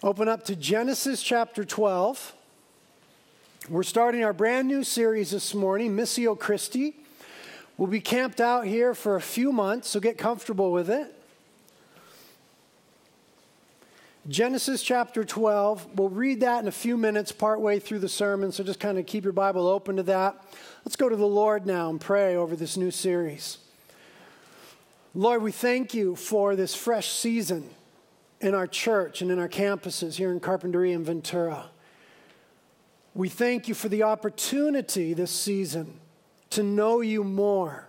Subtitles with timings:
[0.00, 2.32] Open up to Genesis chapter 12.
[3.68, 6.94] We're starting our brand new series this morning, Missio Christi.
[7.76, 11.12] We'll be camped out here for a few months, so get comfortable with it.
[14.28, 15.88] Genesis chapter 12.
[15.96, 19.06] We'll read that in a few minutes, partway through the sermon, so just kind of
[19.06, 20.40] keep your Bible open to that.
[20.84, 23.58] Let's go to the Lord now and pray over this new series.
[25.12, 27.70] Lord, we thank you for this fresh season
[28.40, 31.70] in our church and in our campuses here in Carpinteria and Ventura.
[33.14, 35.98] We thank you for the opportunity this season
[36.50, 37.88] to know you more,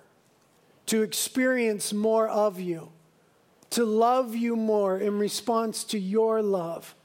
[0.87, 2.89] to experience more of you,
[3.69, 6.95] to love you more in response to your love.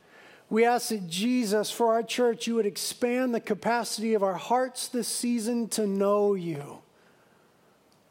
[0.48, 4.88] We ask that Jesus, for our church, you would expand the capacity of our hearts
[4.88, 6.78] this season to know you.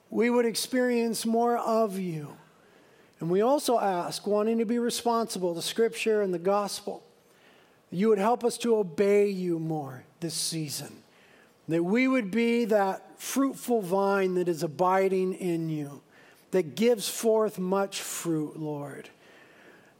[0.09, 2.37] We would experience more of you
[3.23, 7.01] and we also ask, wanting to be responsible to Scripture and the gospel,
[7.89, 10.93] you would help us to obey you more this season.
[11.69, 16.01] That we would be that fruitful vine that is abiding in you,
[16.51, 19.07] that gives forth much fruit, Lord.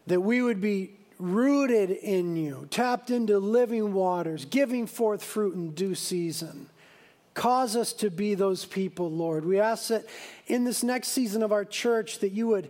[0.08, 5.72] That we would be rooted in you, tapped into living waters, giving forth fruit in
[5.72, 6.68] due season.
[7.36, 9.46] Cause us to be those people, Lord.
[9.46, 10.06] We ask that
[10.46, 12.70] in this next season of our church that you would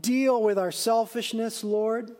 [0.00, 2.14] deal with our selfishness, Lord.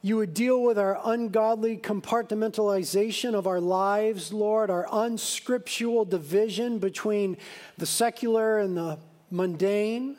[0.00, 7.36] You would deal with our ungodly compartmentalization of our lives, Lord, our unscriptural division between
[7.78, 8.98] the secular and the
[9.30, 10.16] mundane.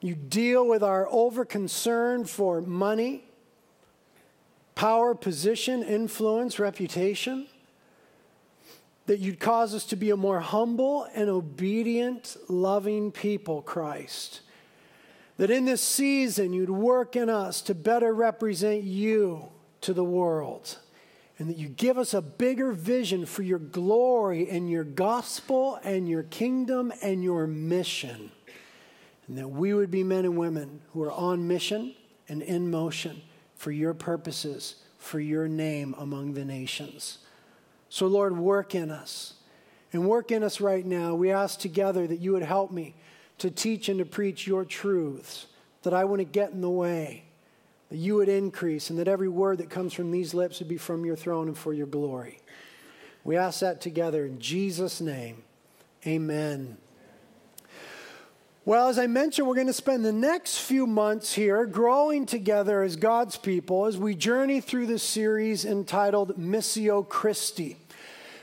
[0.00, 3.24] You deal with our over concern for money,
[4.76, 7.46] power, position, influence, reputation.
[9.06, 14.42] That you'd cause us to be a more humble and obedient, loving people, Christ
[15.38, 19.48] that in this season you'd work in us to better represent you
[19.80, 20.78] to the world.
[21.38, 26.08] And that you give us a bigger vision for your glory and your gospel and
[26.08, 28.32] your kingdom and your mission.
[29.28, 31.94] And that we would be men and women who are on mission
[32.28, 33.22] and in motion
[33.54, 37.18] for your purposes, for your name among the nations.
[37.88, 39.34] So, Lord, work in us.
[39.92, 41.14] And work in us right now.
[41.14, 42.96] We ask together that you would help me
[43.38, 45.46] to teach and to preach your truths,
[45.82, 47.24] that I to get in the way,
[47.90, 50.76] that you would increase, and that every word that comes from these lips would be
[50.76, 52.40] from your throne and for your glory.
[53.24, 55.42] We ask that together in Jesus' name.
[56.06, 56.76] Amen.
[58.64, 62.82] Well, as I mentioned, we're going to spend the next few months here growing together
[62.82, 67.78] as God's people as we journey through this series entitled Missio Christi.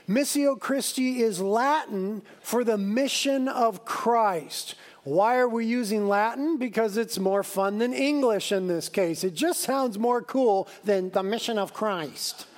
[0.08, 4.74] Missio Christi is Latin for the mission of Christ.
[5.06, 6.56] Why are we using Latin?
[6.56, 9.22] Because it's more fun than English in this case.
[9.22, 12.48] It just sounds more cool than the mission of Christ.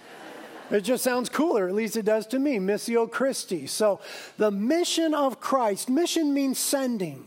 [0.71, 3.67] It just sounds cooler, at least it does to me, Missio Christi.
[3.67, 4.01] So,
[4.39, 7.27] the mission of Christ, mission means sending.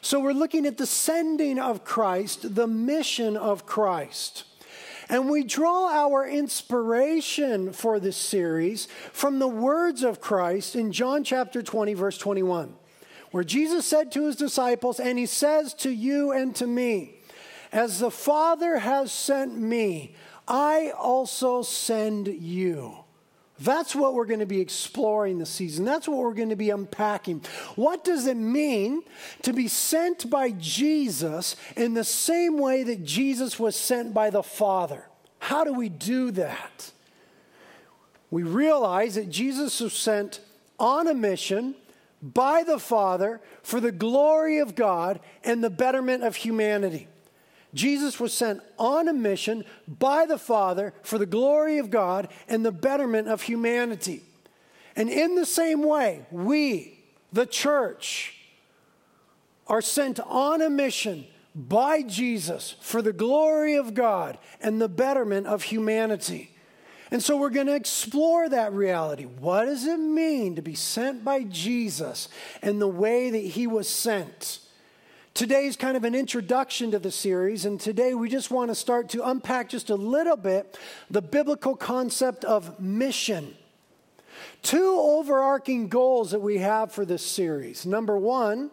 [0.00, 4.42] So, we're looking at the sending of Christ, the mission of Christ.
[5.08, 11.22] And we draw our inspiration for this series from the words of Christ in John
[11.22, 12.74] chapter 20, verse 21
[13.36, 17.16] where Jesus said to his disciples, and he says to you and to me,
[17.70, 20.14] As the Father has sent me,
[20.48, 22.96] I also send you.
[23.60, 25.84] That's what we're going to be exploring this season.
[25.84, 27.42] That's what we're going to be unpacking.
[27.74, 29.02] What does it mean
[29.42, 34.42] to be sent by Jesus in the same way that Jesus was sent by the
[34.42, 35.04] Father?
[35.40, 36.90] How do we do that?
[38.30, 40.40] We realize that Jesus was sent
[40.78, 41.74] on a mission
[42.34, 47.08] by the Father for the glory of God and the betterment of humanity.
[47.74, 52.64] Jesus was sent on a mission by the Father for the glory of God and
[52.64, 54.22] the betterment of humanity.
[54.96, 58.34] And in the same way, we, the church,
[59.66, 65.46] are sent on a mission by Jesus for the glory of God and the betterment
[65.46, 66.55] of humanity.
[67.16, 69.24] And so we're going to explore that reality.
[69.24, 72.28] What does it mean to be sent by Jesus
[72.60, 74.58] and the way that he was sent?
[75.32, 78.74] Today is kind of an introduction to the series, and today we just want to
[78.74, 80.78] start to unpack just a little bit
[81.08, 83.56] the biblical concept of mission.
[84.60, 87.86] Two overarching goals that we have for this series.
[87.86, 88.70] Number one,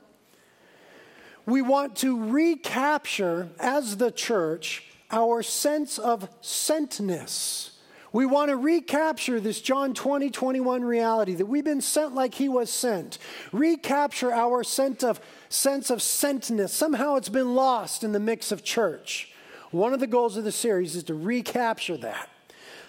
[1.46, 7.70] we want to recapture as the church our sense of sentness.
[8.14, 12.48] We want to recapture this John 20, 21 reality that we've been sent like he
[12.48, 13.18] was sent.
[13.52, 15.20] Recapture our sense of,
[15.50, 16.70] sense of sentness.
[16.70, 19.34] Somehow it's been lost in the mix of church.
[19.72, 22.30] One of the goals of the series is to recapture that.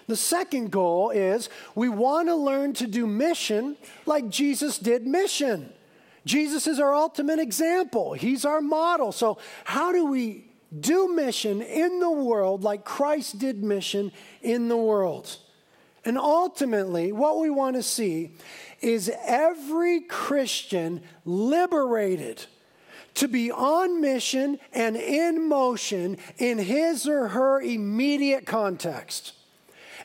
[0.05, 5.73] The second goal is we want to learn to do mission like Jesus did mission.
[6.25, 9.11] Jesus is our ultimate example, He's our model.
[9.11, 10.45] So, how do we
[10.77, 15.37] do mission in the world like Christ did mission in the world?
[16.03, 18.31] And ultimately, what we want to see
[18.81, 22.45] is every Christian liberated
[23.15, 29.33] to be on mission and in motion in his or her immediate context.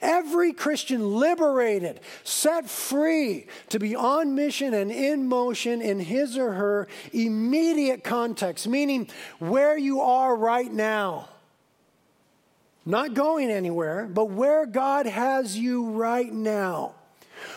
[0.00, 6.52] Every Christian liberated, set free to be on mission and in motion in his or
[6.52, 9.08] her immediate context, meaning
[9.38, 11.28] where you are right now.
[12.86, 16.94] Not going anywhere, but where God has you right now.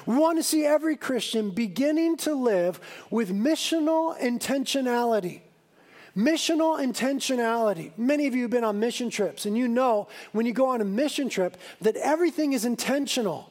[0.06, 2.80] We want to see every Christian beginning to live
[3.10, 5.43] with missional intentionality.
[6.16, 7.92] Missional intentionality.
[7.98, 10.80] Many of you have been on mission trips, and you know when you go on
[10.80, 13.50] a mission trip that everything is intentional.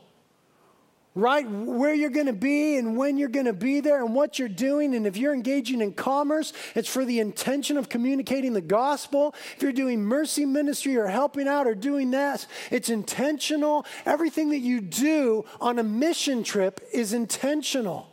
[1.14, 1.46] Right?
[1.46, 4.48] Where you're going to be and when you're going to be there and what you're
[4.48, 4.94] doing.
[4.94, 9.34] And if you're engaging in commerce, it's for the intention of communicating the gospel.
[9.56, 13.84] If you're doing mercy ministry or helping out or doing that, it's intentional.
[14.06, 18.11] Everything that you do on a mission trip is intentional.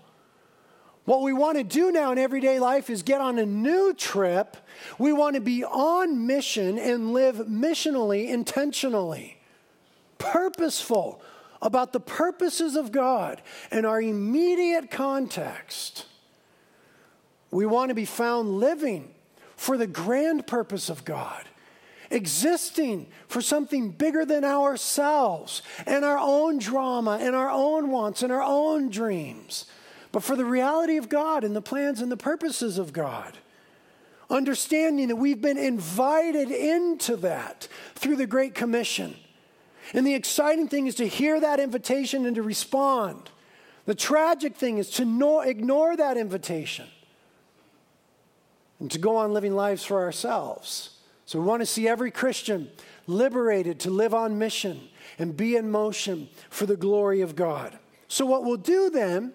[1.10, 4.56] What we want to do now in everyday life is get on a new trip.
[5.00, 9.40] We want to be on mission and live missionally, intentionally,
[10.20, 11.20] purposeful
[11.64, 13.42] about the purposes of God
[13.72, 16.06] and our immediate context.
[17.50, 19.10] We want to be found living
[19.56, 21.44] for the grand purpose of God
[22.12, 28.32] existing for something bigger than ourselves and our own drama and our own wants and
[28.32, 29.66] our own dreams
[30.12, 33.38] but for the reality of God and the plans and the purposes of God.
[34.30, 39.16] Understanding that we've been invited into that through the Great Commission.
[39.94, 43.32] And the exciting thing is to hear that invitation and to respond.
[43.86, 46.86] The tragic thing is to no, ignore that invitation
[48.80, 50.92] and to go on living lives for ourselves.
[51.26, 52.70] So we want to see every Christian
[53.08, 57.78] liberated to live on mission and be in motion for the glory of God.
[58.08, 59.34] So, what we'll do then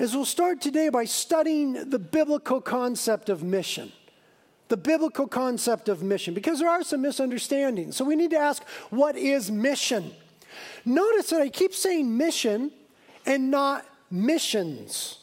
[0.00, 3.92] is we'll start today by studying the biblical concept of mission.
[4.68, 7.96] The biblical concept of mission, because there are some misunderstandings.
[7.96, 10.12] So we need to ask what is mission?
[10.84, 12.70] Notice that I keep saying mission
[13.26, 15.18] and not missions.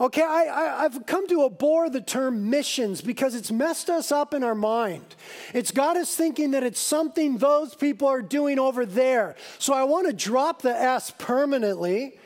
[0.00, 4.42] Okay, I, have come to abhor the term missions because it's messed us up in
[4.42, 5.04] our mind.
[5.52, 9.36] It's got us thinking that it's something those people are doing over there.
[9.60, 12.18] So I want to drop the S permanently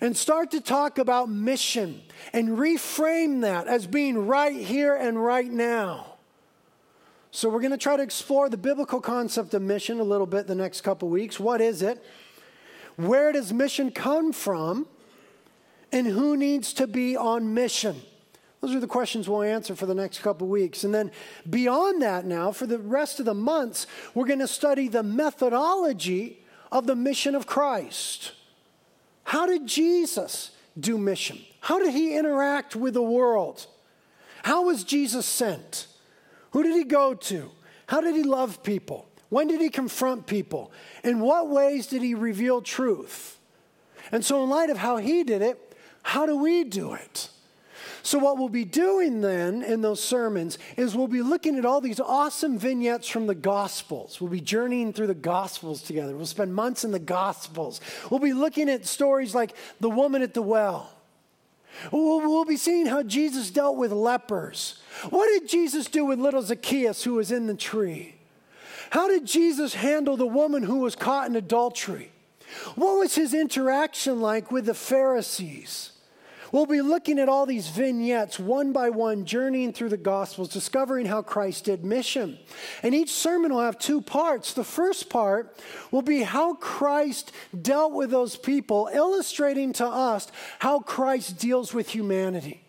[0.00, 2.02] and start to talk about mission
[2.32, 6.14] and reframe that as being right here and right now.
[7.30, 10.46] So, we're going to try to explore the biblical concept of mission a little bit
[10.46, 11.38] the next couple weeks.
[11.38, 12.02] What is it?
[12.96, 14.86] Where does mission come from?
[15.92, 18.00] And who needs to be on mission?
[18.60, 20.84] Those are the questions we'll answer for the next couple weeks.
[20.84, 21.12] And then
[21.48, 26.44] beyond that, now, for the rest of the months, we're going to study the methodology
[26.72, 28.32] of the mission of Christ.
[29.28, 31.38] How did Jesus do mission?
[31.60, 33.66] How did he interact with the world?
[34.42, 35.86] How was Jesus sent?
[36.52, 37.50] Who did he go to?
[37.88, 39.06] How did he love people?
[39.28, 40.72] When did he confront people?
[41.04, 43.38] In what ways did he reveal truth?
[44.10, 47.28] And so, in light of how he did it, how do we do it?
[48.08, 51.82] So, what we'll be doing then in those sermons is we'll be looking at all
[51.82, 54.18] these awesome vignettes from the Gospels.
[54.18, 56.16] We'll be journeying through the Gospels together.
[56.16, 57.82] We'll spend months in the Gospels.
[58.08, 60.88] We'll be looking at stories like the woman at the well.
[61.92, 64.80] We'll, be seeing how Jesus dealt with lepers.
[65.10, 68.14] What did Jesus do with little Zacchaeus who was in the tree?
[68.88, 72.10] How did Jesus handle the woman who was caught in adultery?
[72.74, 75.92] What was his interaction like with the Pharisees?
[76.50, 81.06] We'll be looking at all these vignettes one by one, journeying through the Gospels, discovering
[81.06, 82.38] how Christ did mission.
[82.82, 84.54] And each sermon will have two parts.
[84.54, 85.58] The first part
[85.90, 90.28] will be how Christ dealt with those people, illustrating to us
[90.58, 92.62] how Christ deals with humanity.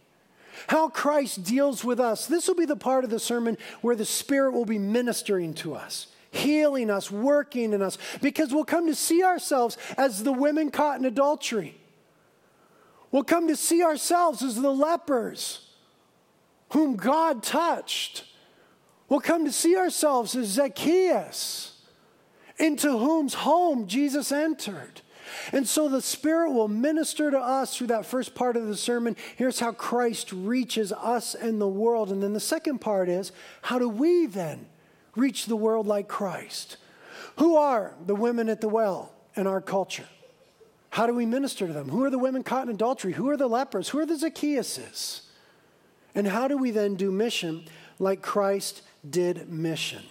[0.68, 2.28] How Christ deals with us.
[2.28, 5.74] This will be the part of the sermon where the Spirit will be ministering to
[5.74, 10.70] us healing us, working in us, because we'll come to see ourselves as the women
[10.70, 11.76] caught in adultery.
[13.12, 15.68] We'll come to see ourselves as the lepers
[16.72, 18.26] whom God touched.
[19.08, 21.82] We'll come to see ourselves as Zacchaeus,
[22.58, 25.02] into whose home Jesus entered.
[25.52, 29.16] And so the Spirit will minister to us through that first part of the sermon.
[29.36, 32.12] Here's how Christ reaches us and the world.
[32.12, 34.68] And then the second part is how do we then
[35.16, 36.78] reach the world like Christ?
[37.38, 40.08] Who are the women at the well in our culture?
[40.92, 41.90] How do we minister to them?
[41.90, 43.14] Who are the women caught in adultery?
[43.14, 43.90] Who are the lepers?
[43.90, 45.22] Who are the Zacchaeuses?
[46.16, 47.66] And how do we then do mission
[48.00, 50.04] like Christ did mission?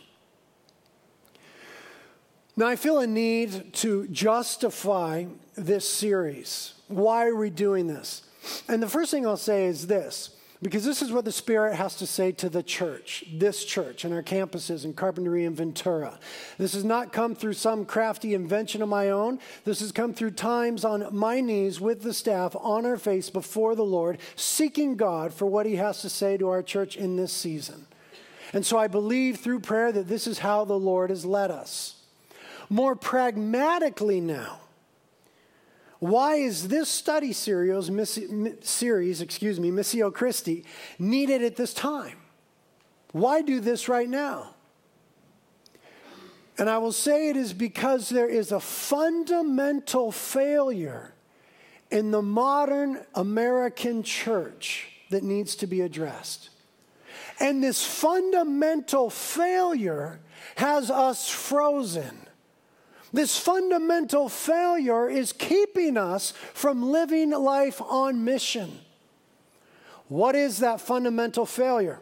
[2.57, 6.75] Now, I feel a need to justify this series.
[6.89, 8.23] Why are we doing this?
[8.69, 10.31] And the first thing I'll say is this
[10.61, 14.13] because this is what the Spirit has to say to the church, this church, and
[14.13, 16.19] our campuses in Carpinteria and Ventura.
[16.59, 19.39] This has not come through some crafty invention of my own.
[19.65, 23.77] This has come through times on my knees with the staff on our face before
[23.77, 27.33] the Lord, seeking God for what He has to say to our church in this
[27.33, 27.87] season.
[28.53, 31.95] And so I believe through prayer that this is how the Lord has led us.
[32.69, 34.61] More pragmatically now,
[36.01, 37.91] why is this study series,
[38.61, 40.65] series, excuse me, Missio Christi,
[40.99, 42.17] needed at this time?
[43.13, 44.55] Why do this right now?
[46.59, 51.15] And I will say it is because there is a fundamental failure
[51.91, 56.51] in the modern American church that needs to be addressed.
[57.41, 60.21] And this fundamental failure
[60.57, 62.28] has us frozen.
[63.13, 68.81] This fundamental failure is keeping us from living life on mission.
[70.09, 72.01] What is that fundamental failure?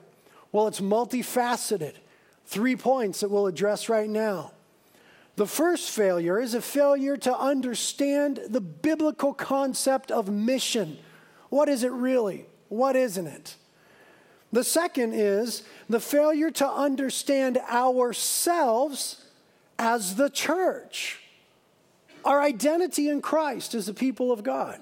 [0.53, 1.95] Well, it's multifaceted.
[2.47, 4.53] Three points that we'll address right now.
[5.37, 10.97] The first failure is a failure to understand the biblical concept of mission.
[11.51, 12.47] What is it really?
[12.69, 13.57] What isn't it?
[14.53, 19.26] The second is the failure to understand ourselves
[19.79, 21.21] as the church,
[22.25, 24.81] our identity in Christ is the people of God.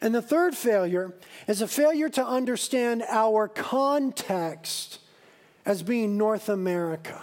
[0.00, 1.14] And the third failure
[1.46, 4.98] is a failure to understand our context
[5.64, 7.22] as being North America.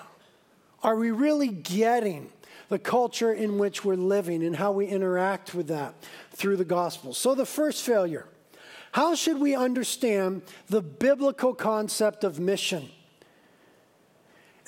[0.81, 2.29] Are we really getting
[2.69, 5.95] the culture in which we're living and how we interact with that
[6.31, 7.13] through the gospel?
[7.13, 8.27] So, the first failure
[8.91, 12.89] how should we understand the biblical concept of mission?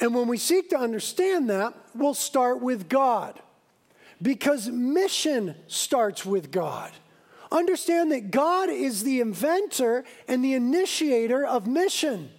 [0.02, 3.40] And when we seek to understand that, we'll start with God.
[4.20, 6.92] Because mission starts with God.
[7.52, 12.32] Understand that God is the inventor and the initiator of mission.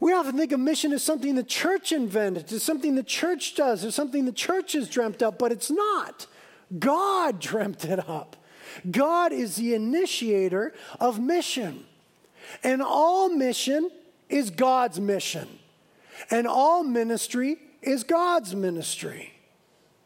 [0.00, 3.84] We often think of mission as something the church invented, as something the church does,
[3.84, 6.26] as something the church has dreamt up, but it's not.
[6.78, 8.36] God dreamt it up.
[8.90, 11.84] God is the initiator of mission.
[12.62, 13.90] And all mission
[14.28, 15.57] is God's mission.
[16.30, 19.34] And all ministry is God's ministry.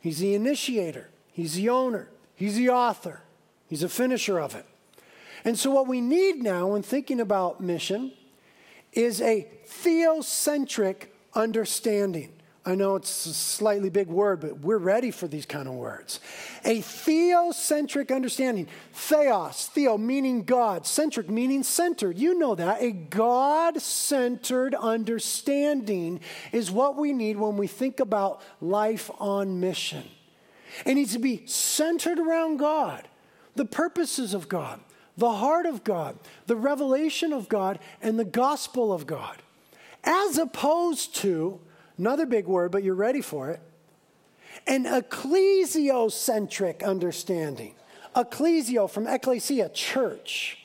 [0.01, 3.23] He's the initiator, He's the owner, He's the author,
[3.67, 4.67] He's a finisher of it.
[5.45, 8.13] And so, what we need now when thinking about mission
[8.93, 12.33] is a theocentric understanding.
[12.65, 16.21] I know it's a slightly big word, but we're ready for these kind of words.
[16.65, 18.69] A theocentric understanding.
[18.93, 22.17] Theos, theo meaning God, centric meaning centered.
[22.19, 22.81] You know that.
[22.81, 26.21] A God centered understanding
[26.53, 30.05] is what we need when we think about life on mission.
[30.87, 33.09] It needs to be centered around God,
[33.57, 34.79] the purposes of God,
[35.17, 36.17] the heart of God,
[36.47, 39.43] the revelation of God, and the gospel of God,
[40.05, 41.61] as opposed to
[41.99, 43.61] Another big word, but you're ready for it.
[44.67, 47.75] An ecclesiocentric understanding.
[48.15, 50.59] Ecclesio from ecclesia, church.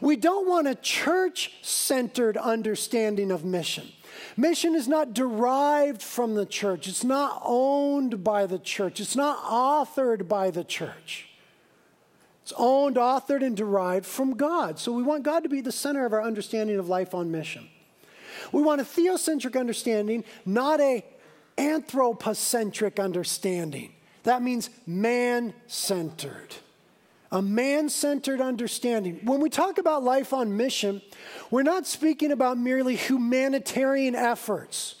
[0.00, 3.88] We don't want a church centered understanding of mission.
[4.36, 9.38] Mission is not derived from the church, it's not owned by the church, it's not
[9.44, 11.28] authored by the church.
[12.42, 14.78] It's owned, authored, and derived from God.
[14.78, 17.68] So we want God to be the center of our understanding of life on mission.
[18.50, 21.04] We want a theocentric understanding, not a
[21.58, 23.92] anthropocentric understanding.
[24.24, 26.54] That means man centered.
[27.30, 29.20] A man centered understanding.
[29.24, 31.00] When we talk about life on mission,
[31.50, 34.96] we're not speaking about merely humanitarian efforts.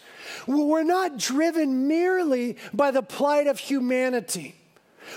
[0.46, 4.54] We're not driven merely by the plight of humanity.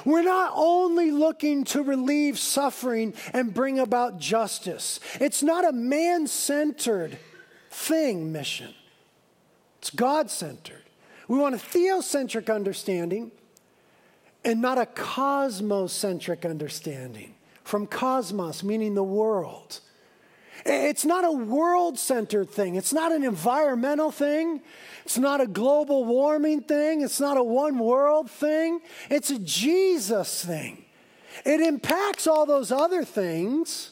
[0.04, 5.00] We're not only looking to relieve suffering and bring about justice.
[5.22, 7.18] It's not a man centered
[7.76, 8.74] thing mission.
[9.80, 10.84] It's God centered.
[11.28, 13.32] We want a theocentric understanding
[14.44, 17.36] and not a cosmocentric understanding.
[17.64, 19.80] From cosmos, meaning the world.
[20.66, 22.76] It's not a world centered thing.
[22.76, 24.62] It's not an environmental thing.
[25.04, 27.02] It's not a global warming thing.
[27.02, 28.82] It's not a one world thing.
[29.10, 30.86] It's a Jesus thing.
[31.44, 33.92] It impacts all those other things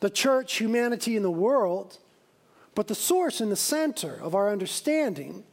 [0.00, 1.98] the church, humanity, and the world.
[2.74, 5.44] But the source and the center of our understanding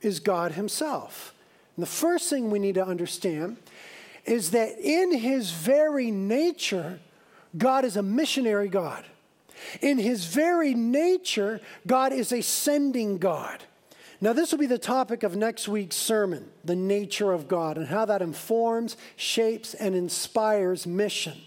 [0.00, 1.34] is God Himself.
[1.76, 3.56] And the first thing we need to understand
[4.24, 7.00] is that in His very nature,
[7.56, 9.04] God is a missionary God.
[9.80, 13.64] In His very nature, God is a sending God.
[14.20, 17.86] Now, this will be the topic of next week's sermon the nature of God and
[17.86, 21.40] how that informs, shapes, and inspires mission.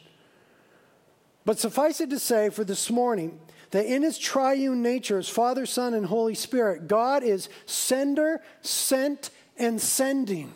[1.44, 3.40] But suffice it to say for this morning
[3.72, 9.30] that in his triune nature, as Father, Son, and Holy Spirit, God is sender, sent,
[9.58, 10.54] and sending.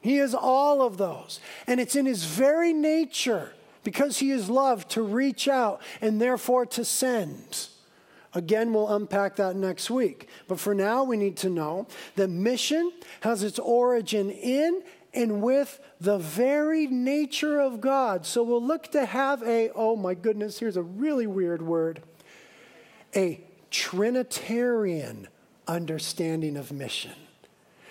[0.00, 1.40] He is all of those.
[1.66, 3.52] And it's in his very nature,
[3.84, 7.68] because he is love, to reach out and therefore to send.
[8.34, 10.28] Again, we'll unpack that next week.
[10.48, 11.86] But for now, we need to know
[12.16, 14.82] that mission has its origin in
[15.14, 18.24] and with the very nature of God.
[18.24, 22.02] So we'll look to have a, oh my goodness, here's a really weird word,
[23.14, 25.28] a Trinitarian
[25.66, 27.12] understanding of mission.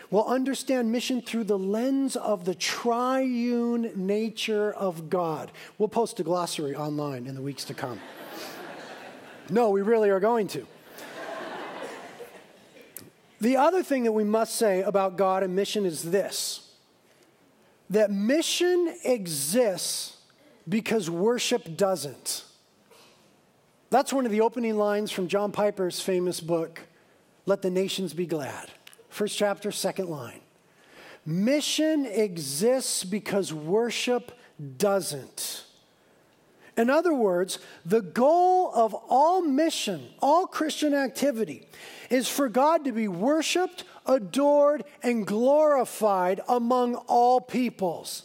[0.09, 5.51] We'll understand mission through the lens of the triune nature of God.
[5.77, 7.99] We'll post a glossary online in the weeks to come.
[9.49, 10.67] no, we really are going to.
[13.39, 16.67] The other thing that we must say about God and mission is this
[17.89, 20.17] that mission exists
[20.69, 22.43] because worship doesn't.
[23.91, 26.79] That's one of the opening lines from John Piper's famous book,
[27.45, 28.71] Let the Nations Be Glad.
[29.09, 30.39] First chapter, second line.
[31.25, 34.31] Mission exists because worship
[34.77, 35.65] doesn't.
[36.77, 41.67] In other words, the goal of all mission, all Christian activity,
[42.09, 48.23] is for God to be worshiped, adored, and glorified among all peoples.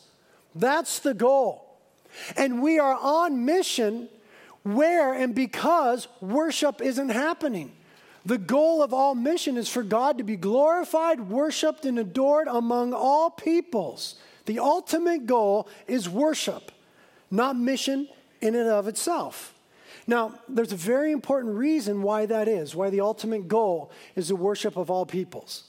[0.54, 1.76] That's the goal.
[2.36, 4.08] And we are on mission
[4.66, 7.72] where and because worship isn't happening.
[8.24, 12.92] The goal of all mission is for God to be glorified, worshiped, and adored among
[12.92, 14.16] all peoples.
[14.46, 16.72] The ultimate goal is worship,
[17.30, 18.08] not mission
[18.40, 19.54] in and of itself.
[20.08, 24.36] Now, there's a very important reason why that is, why the ultimate goal is the
[24.36, 25.62] worship of all peoples.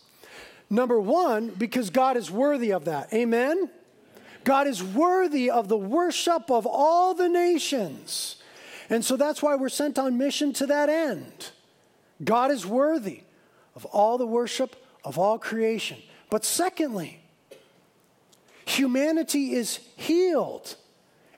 [0.71, 3.13] Number one, because God is worthy of that.
[3.13, 3.69] Amen?
[4.43, 8.37] God is worthy of the worship of all the nations.
[8.89, 11.51] And so that's why we're sent on mission to that end.
[12.23, 13.21] God is worthy
[13.75, 15.97] of all the worship of all creation.
[16.29, 17.21] But secondly,
[18.65, 20.75] humanity is healed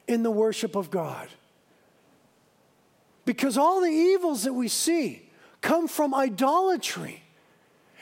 [0.08, 1.28] in the worship of God.
[3.26, 5.30] Because all the evils that we see
[5.62, 7.24] come from idolatry.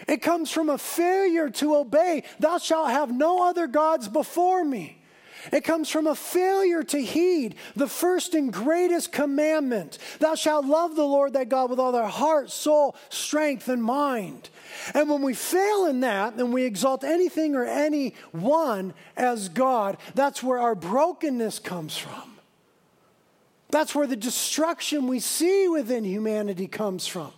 [0.08, 2.24] It comes from a failure to obey.
[2.40, 4.97] Thou shalt have no other gods before me.
[5.52, 10.96] It comes from a failure to heed the first and greatest commandment Thou shalt love
[10.96, 14.50] the Lord thy God with all thy heart, soul, strength, and mind.
[14.94, 20.44] And when we fail in that and we exalt anything or anyone as God, that's
[20.44, 22.38] where our brokenness comes from.
[23.70, 27.32] That's where the destruction we see within humanity comes from.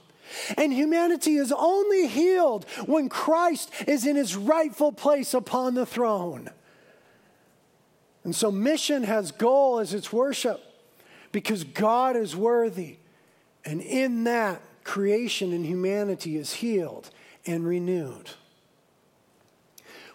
[0.57, 6.49] And humanity is only healed when Christ is in his rightful place upon the throne.
[8.23, 10.61] And so, mission has goal as its worship
[11.31, 12.97] because God is worthy.
[13.65, 17.11] And in that, creation and humanity is healed
[17.45, 18.31] and renewed.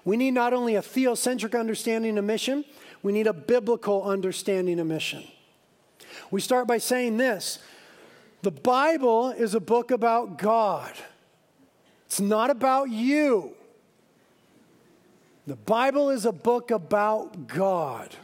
[0.05, 2.65] We need not only a theocentric understanding of mission,
[3.03, 5.25] we need a biblical understanding of mission.
[6.31, 7.61] We start by saying this
[8.43, 10.93] the Bible is a book about God,
[12.07, 13.53] it's not about you.
[15.47, 18.15] The Bible is a book about God.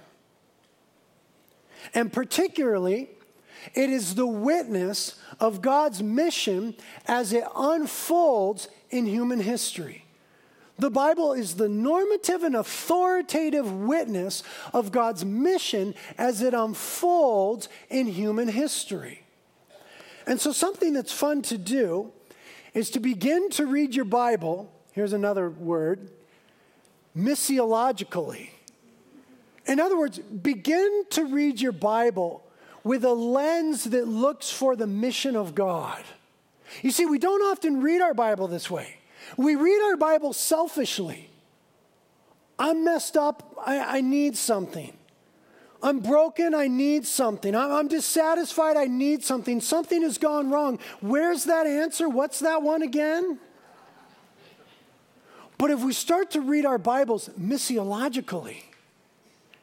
[1.94, 3.10] And particularly,
[3.74, 6.74] it is the witness of God's mission
[7.06, 10.06] as it unfolds in human history.
[10.78, 18.06] The Bible is the normative and authoritative witness of God's mission as it unfolds in
[18.06, 19.24] human history.
[20.26, 22.12] And so, something that's fun to do
[22.72, 24.72] is to begin to read your Bible.
[24.92, 26.10] Here's another word
[27.16, 28.50] missiologically.
[29.66, 32.44] In other words, begin to read your Bible
[32.82, 36.02] with a lens that looks for the mission of God.
[36.82, 38.98] You see, we don't often read our Bible this way.
[39.36, 41.30] We read our Bible selfishly.
[42.58, 44.92] I'm messed up, I, I need something.
[45.82, 47.54] I'm broken, I need something.
[47.54, 49.60] I'm, I'm dissatisfied, I need something.
[49.60, 50.78] Something has gone wrong.
[51.00, 52.08] Where's that answer?
[52.08, 53.38] What's that one again?
[55.60, 58.62] But if we start to read our Bibles missiologically,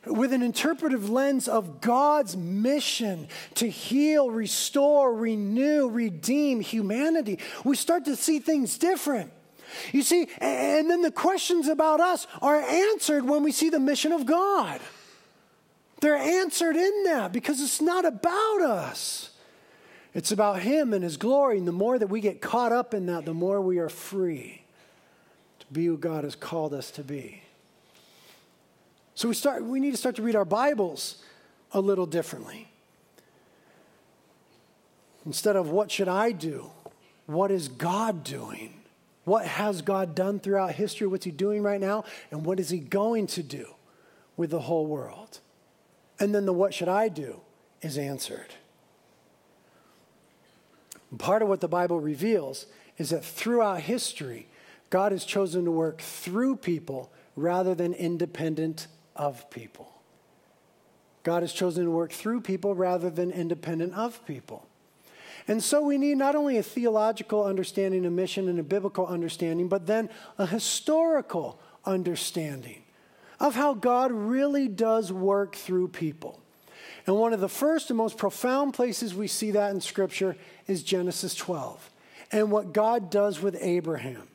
[0.05, 8.05] with an interpretive lens of God's mission to heal, restore, renew, redeem humanity, we start
[8.05, 9.31] to see things different.
[9.91, 14.11] You see, and then the questions about us are answered when we see the mission
[14.11, 14.79] of God.
[15.99, 19.31] They're answered in that because it's not about us.
[20.13, 21.57] It's about Him and His glory.
[21.57, 24.61] And the more that we get caught up in that, the more we are free
[25.71, 27.41] be who God has called us to be.
[29.15, 31.23] So we, start, we need to start to read our Bibles
[31.71, 32.69] a little differently.
[35.25, 36.69] Instead of what should I do?
[37.25, 38.73] What is God doing?
[39.25, 41.05] What has God done throughout history?
[41.05, 42.05] What's He doing right now?
[42.31, 43.67] And what is He going to do
[44.37, 45.39] with the whole world?
[46.19, 47.41] And then the what should I do
[47.81, 48.53] is answered.
[51.17, 54.47] Part of what the Bible reveals is that throughout history,
[54.89, 59.91] God has chosen to work through people rather than independent of people.
[61.23, 64.67] God has chosen to work through people rather than independent of people.
[65.47, 69.67] And so we need not only a theological understanding of mission and a biblical understanding,
[69.67, 72.83] but then a historical understanding
[73.39, 76.39] of how God really does work through people.
[77.05, 80.35] And one of the first and most profound places we see that in Scripture
[80.67, 81.89] is Genesis 12
[82.31, 84.27] and what God does with Abraham.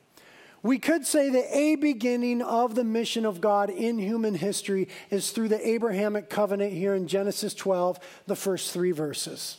[0.62, 5.33] We could say the a beginning of the mission of God in human history is
[5.33, 9.57] through the Abrahamic covenant here in Genesis 12, the first three verses.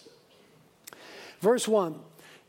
[1.42, 2.00] Verse 1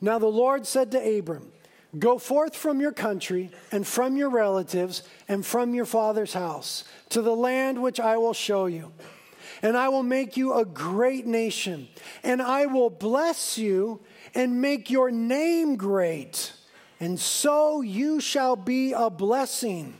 [0.00, 1.50] Now the Lord said to Abram,
[1.98, 7.22] Go forth from your country and from your relatives and from your father's house to
[7.22, 8.92] the land which I will show you.
[9.62, 11.88] And I will make you a great nation,
[12.22, 14.00] and I will bless you
[14.34, 16.52] and make your name great,
[17.00, 19.94] and so you shall be a blessing.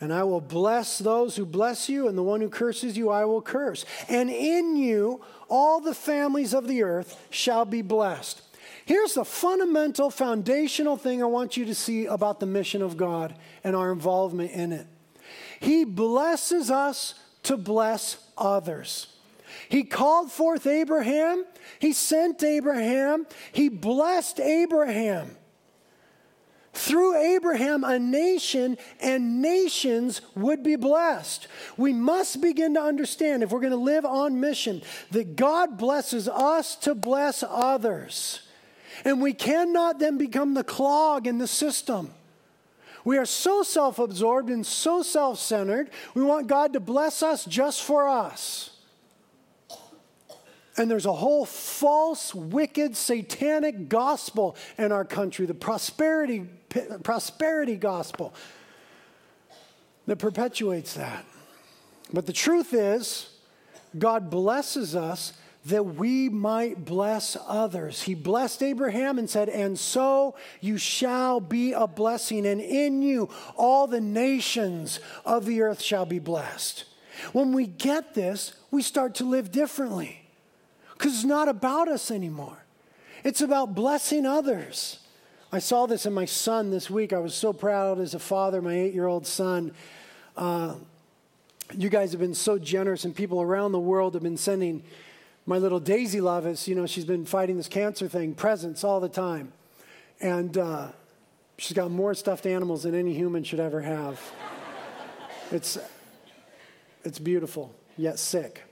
[0.00, 3.26] And I will bless those who bless you, and the one who curses you, I
[3.26, 3.84] will curse.
[4.08, 8.40] And in you, all the families of the earth shall be blessed.
[8.86, 13.34] Here's the fundamental, foundational thing I want you to see about the mission of God
[13.62, 14.86] and our involvement in it.
[15.60, 19.08] He blesses us to bless others.
[19.68, 21.44] He called forth Abraham,
[21.78, 25.36] he sent Abraham, he blessed Abraham.
[26.72, 31.48] Through Abraham, a nation and nations would be blessed.
[31.76, 36.28] We must begin to understand, if we're going to live on mission, that God blesses
[36.28, 38.42] us to bless others.
[39.04, 42.12] And we cannot then become the clog in the system.
[43.04, 47.44] We are so self absorbed and so self centered, we want God to bless us
[47.44, 48.70] just for us.
[50.76, 56.46] And there's a whole false, wicked, satanic gospel in our country, the prosperity,
[57.02, 58.34] prosperity gospel,
[60.06, 61.24] that perpetuates that.
[62.12, 63.28] But the truth is,
[63.98, 65.32] God blesses us
[65.66, 68.02] that we might bless others.
[68.02, 73.28] He blessed Abraham and said, And so you shall be a blessing, and in you
[73.56, 76.84] all the nations of the earth shall be blessed.
[77.32, 80.22] When we get this, we start to live differently
[80.94, 82.64] because it's not about us anymore,
[83.22, 84.99] it's about blessing others.
[85.52, 87.12] I saw this in my son this week.
[87.12, 89.72] I was so proud as a father, my eight year old son.
[90.36, 90.76] Uh,
[91.74, 94.84] you guys have been so generous, and people around the world have been sending
[95.46, 99.08] my little Daisy Lovis, you know, she's been fighting this cancer thing, presents all the
[99.08, 99.52] time.
[100.20, 100.88] And uh,
[101.58, 104.20] she's got more stuffed animals than any human should ever have.
[105.50, 105.78] it's,
[107.02, 108.62] it's beautiful, yet sick.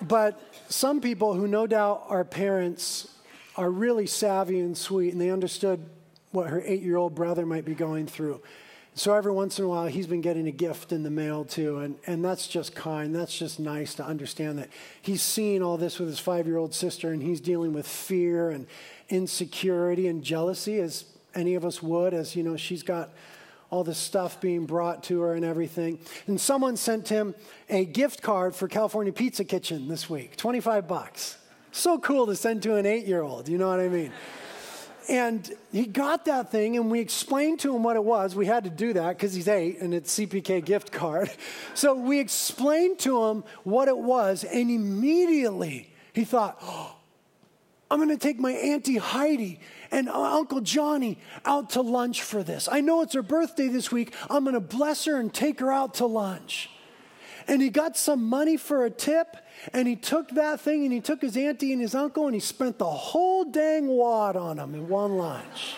[0.00, 3.08] but some people who no doubt are parents
[3.56, 5.84] are really savvy and sweet, and they understood
[6.32, 8.42] what her eight year old brother might be going through.
[8.96, 11.78] So every once in a while, he's been getting a gift in the mail too,
[11.78, 13.14] and, and that's just kind.
[13.14, 14.68] That's just nice to understand that
[15.02, 18.50] he's seeing all this with his five year old sister, and he's dealing with fear
[18.50, 18.66] and
[19.08, 23.10] insecurity and jealousy, as any of us would, as you know, she's got
[23.70, 25.98] all this stuff being brought to her and everything.
[26.28, 27.34] And someone sent him
[27.68, 31.36] a gift card for California Pizza Kitchen this week, 25 bucks.
[31.74, 34.12] So cool to send to an eight year old, you know what I mean?
[35.08, 38.36] And he got that thing, and we explained to him what it was.
[38.36, 41.30] We had to do that because he's eight and it's CPK gift card.
[41.74, 46.94] So we explained to him what it was, and immediately he thought, oh,
[47.90, 49.58] I'm going to take my Auntie Heidi
[49.90, 52.68] and Uncle Johnny out to lunch for this.
[52.70, 54.14] I know it's her birthday this week.
[54.30, 56.70] I'm going to bless her and take her out to lunch.
[57.46, 59.36] And he got some money for a tip,
[59.72, 62.40] and he took that thing and he took his auntie and his uncle and he
[62.40, 65.74] spent the whole dang wad on them in one lunch.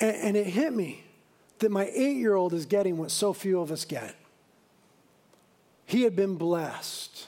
[0.00, 1.04] and, and it hit me
[1.58, 4.14] that my eight year old is getting what so few of us get.
[5.86, 7.26] He had been blessed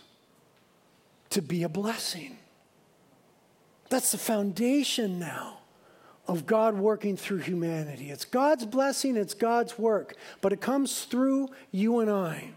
[1.31, 2.39] to be a blessing,
[3.89, 5.60] That's the foundation now
[6.31, 8.11] of God working through humanity.
[8.11, 12.51] It's God's blessing, it's God's work, but it comes through you and I.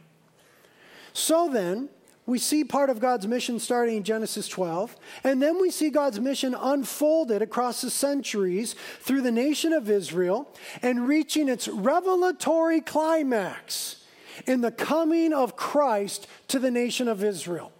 [1.12, 1.90] So then,
[2.28, 6.20] we see part of God's mission starting in Genesis 12, and then we see God's
[6.20, 10.48] mission unfolded across the centuries through the nation of Israel
[10.84, 14.04] and reaching its revelatory climax
[14.46, 17.72] in the coming of Christ to the nation of Israel.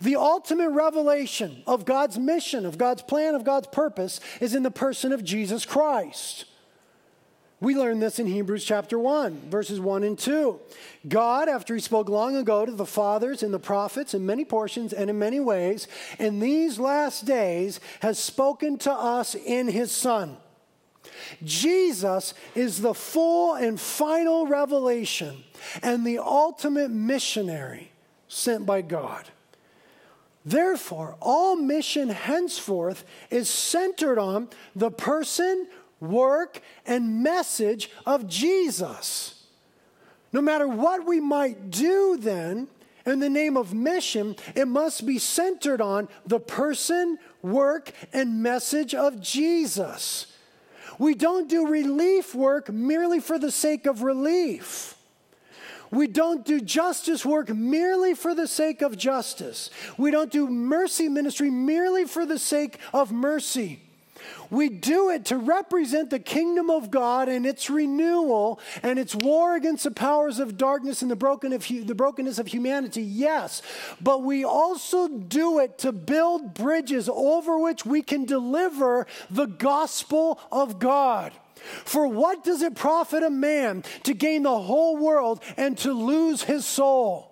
[0.00, 4.70] The ultimate revelation of God's mission, of God's plan, of God's purpose is in the
[4.70, 6.46] person of Jesus Christ.
[7.60, 10.58] We learn this in Hebrews chapter 1, verses 1 and 2.
[11.08, 14.94] God, after he spoke long ago to the fathers and the prophets in many portions
[14.94, 15.86] and in many ways,
[16.18, 20.38] in these last days has spoken to us in his Son.
[21.44, 25.44] Jesus is the full and final revelation
[25.82, 27.92] and the ultimate missionary
[28.26, 29.28] sent by God.
[30.44, 35.66] Therefore, all mission henceforth is centered on the person,
[36.00, 39.46] work, and message of Jesus.
[40.32, 42.68] No matter what we might do, then,
[43.04, 48.94] in the name of mission, it must be centered on the person, work, and message
[48.94, 50.26] of Jesus.
[50.98, 54.96] We don't do relief work merely for the sake of relief.
[55.90, 59.70] We don't do justice work merely for the sake of justice.
[59.98, 63.80] We don't do mercy ministry merely for the sake of mercy.
[64.50, 69.54] We do it to represent the kingdom of God and its renewal and its war
[69.54, 73.62] against the powers of darkness and the, broken of, the brokenness of humanity, yes.
[74.00, 80.40] But we also do it to build bridges over which we can deliver the gospel
[80.50, 81.32] of God.
[81.84, 86.42] For what does it profit a man to gain the whole world and to lose
[86.42, 87.30] his soul?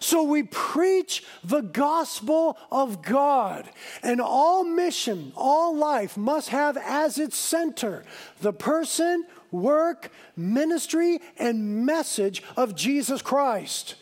[0.00, 3.70] So we preach the gospel of God,
[4.02, 8.04] and all mission, all life must have as its center
[8.40, 13.94] the person, work, ministry, and message of Jesus Christ.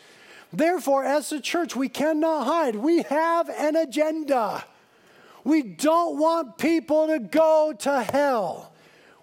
[0.51, 2.75] Therefore, as a church, we cannot hide.
[2.75, 4.65] We have an agenda.
[5.43, 8.70] We don't want people to go to hell.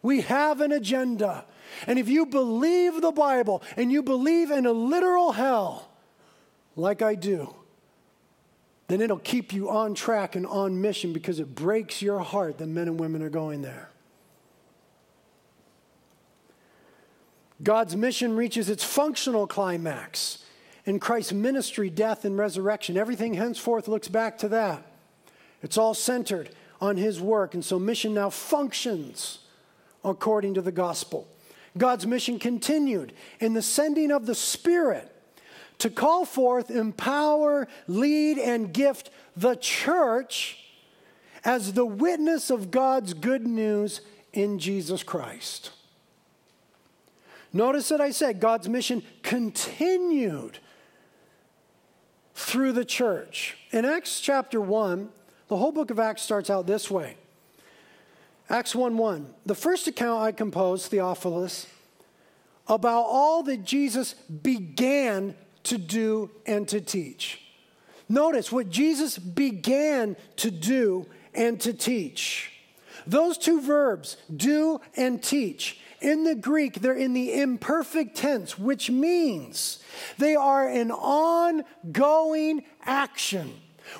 [0.08, 1.44] We have an agenda.
[1.86, 5.90] And if you believe the Bible and you believe in a literal hell,
[6.76, 7.54] like I do,
[8.86, 12.68] then it'll keep you on track and on mission because it breaks your heart that
[12.68, 13.90] men and women are going there.
[17.62, 20.38] God's mission reaches its functional climax
[20.86, 22.96] in Christ's ministry, death, and resurrection.
[22.96, 24.86] Everything henceforth looks back to that.
[25.62, 26.48] It's all centered
[26.80, 27.52] on his work.
[27.52, 29.40] And so mission now functions
[30.04, 31.28] according to the gospel.
[31.76, 35.14] God's mission continued in the sending of the Spirit
[35.78, 40.64] to call forth, empower, lead, and gift the church
[41.44, 44.00] as the witness of God's good news
[44.32, 45.70] in Jesus Christ.
[47.52, 50.58] Notice that I said God's mission continued
[52.34, 53.56] through the church.
[53.70, 55.08] In Acts chapter 1,
[55.48, 57.16] the whole book of Acts starts out this way
[58.50, 59.34] Acts 1 1.
[59.46, 61.66] The first account I composed, Theophilus,
[62.66, 65.34] about all that Jesus began
[65.64, 67.42] to do and to teach.
[68.08, 72.52] Notice what Jesus began to do and to teach.
[73.06, 78.88] Those two verbs, do and teach, in the Greek, they're in the imperfect tense, which
[78.88, 79.78] means
[80.16, 83.52] they are an ongoing action,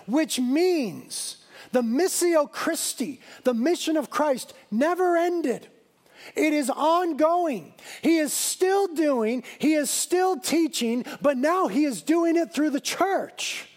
[0.07, 1.39] which means
[1.73, 5.69] the Missio Christi, the mission of Christ, never ended.
[6.35, 7.75] It is ongoing.
[8.03, 12.71] He is still doing, he is still teaching, but now he is doing it through
[12.71, 13.69] the church.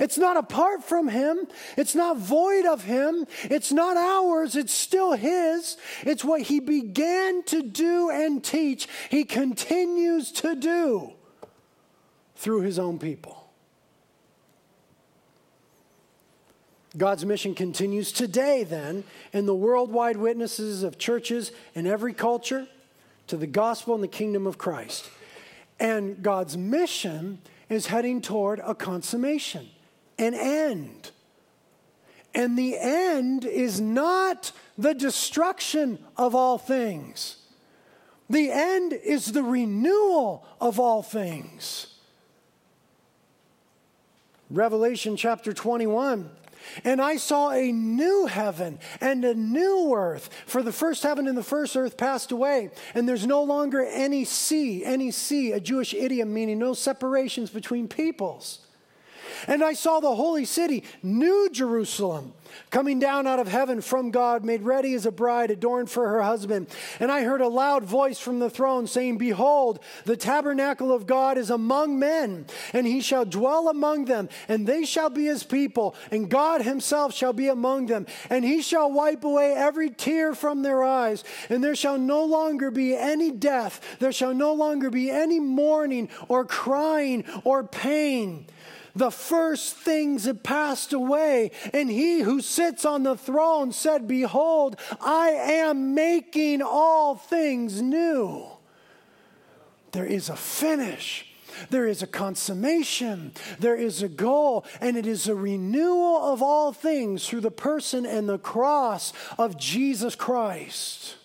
[0.00, 1.46] It's not apart from him.
[1.76, 3.26] It's not void of him.
[3.44, 4.56] It's not ours.
[4.56, 5.76] It's still his.
[6.02, 11.12] It's what he began to do and teach, he continues to do
[12.36, 13.43] through his own people.
[16.96, 22.68] God's mission continues today, then, in the worldwide witnesses of churches in every culture
[23.26, 25.10] to the gospel and the kingdom of Christ.
[25.80, 29.68] And God's mission is heading toward a consummation,
[30.18, 31.10] an end.
[32.34, 37.36] And the end is not the destruction of all things,
[38.30, 41.88] the end is the renewal of all things.
[44.50, 46.30] Revelation chapter 21
[46.84, 50.30] and I saw a new heaven and a new earth.
[50.46, 54.24] For the first heaven and the first earth passed away, and there's no longer any
[54.24, 58.63] sea, any sea, a Jewish idiom meaning no separations between peoples.
[59.46, 62.32] And I saw the holy city, New Jerusalem,
[62.70, 66.22] coming down out of heaven from God, made ready as a bride adorned for her
[66.22, 66.68] husband.
[67.00, 71.38] And I heard a loud voice from the throne saying, Behold, the tabernacle of God
[71.38, 75.94] is among men, and he shall dwell among them, and they shall be his people,
[76.10, 78.06] and God himself shall be among them.
[78.30, 82.70] And he shall wipe away every tear from their eyes, and there shall no longer
[82.70, 88.46] be any death, there shall no longer be any mourning, or crying, or pain
[88.96, 91.50] the first things have passed away.
[91.72, 98.46] And he who sits on the throne said, Behold, I am making all things new.
[99.92, 101.26] There is a finish.
[101.70, 103.32] There is a consummation.
[103.58, 104.64] There is a goal.
[104.80, 109.58] And it is a renewal of all things through the person and the cross of
[109.58, 111.16] Jesus Christ.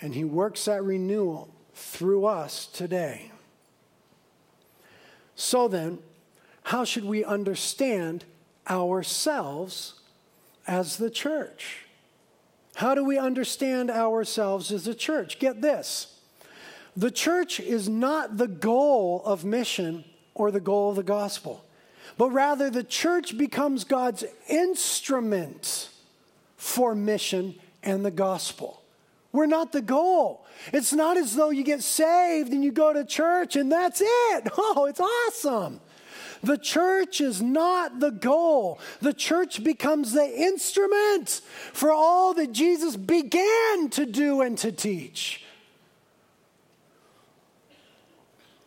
[0.00, 1.48] And he works that renewal
[1.82, 3.30] through us today.
[5.34, 5.98] So then,
[6.62, 8.24] how should we understand
[8.70, 9.94] ourselves
[10.66, 11.86] as the church?
[12.76, 15.38] How do we understand ourselves as a church?
[15.38, 16.18] Get this
[16.96, 21.64] the church is not the goal of mission or the goal of the gospel,
[22.18, 25.88] but rather the church becomes God's instrument
[26.56, 28.81] for mission and the gospel.
[29.32, 30.44] We're not the goal.
[30.72, 34.48] It's not as though you get saved and you go to church and that's it.
[34.74, 35.80] Oh, it's awesome.
[36.42, 38.80] The church is not the goal.
[39.00, 41.40] The church becomes the instrument
[41.72, 45.44] for all that Jesus began to do and to teach.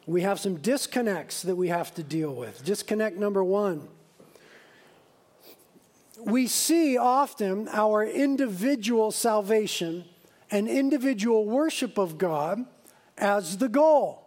[0.07, 2.63] We have some disconnects that we have to deal with.
[2.63, 3.87] Disconnect number one.
[6.19, 10.05] We see often our individual salvation
[10.51, 12.65] and individual worship of God
[13.17, 14.23] as the goal.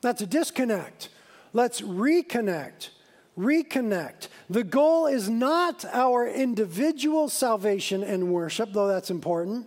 [0.00, 1.08] That's a disconnect.
[1.52, 2.90] Let's reconnect.
[3.38, 4.28] Reconnect.
[4.50, 9.66] The goal is not our individual salvation and worship, though that's important,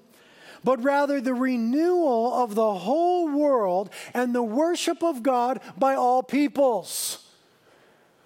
[0.64, 6.22] but rather the renewal of the whole world and the worship of God by all
[6.24, 7.26] peoples.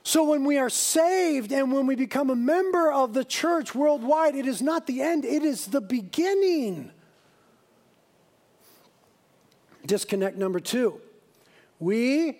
[0.03, 4.35] So, when we are saved and when we become a member of the church worldwide,
[4.35, 6.91] it is not the end, it is the beginning.
[9.85, 10.99] Disconnect number two.
[11.79, 12.37] We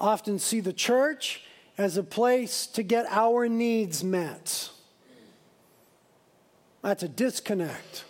[0.00, 1.42] often see the church
[1.78, 4.70] as a place to get our needs met.
[6.82, 8.04] That's a disconnect.